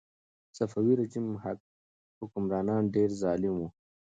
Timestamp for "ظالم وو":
3.21-3.69